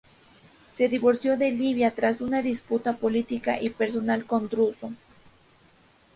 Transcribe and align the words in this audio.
Se 0.77 0.89
divorció 0.89 1.37
de 1.37 1.51
Livia 1.51 1.91
tras 1.91 2.21
una 2.21 2.41
disputa 2.41 2.97
política 2.97 3.61
y 3.61 3.69
personal 3.69 4.25
con 4.25 4.49
Druso. 4.49 4.91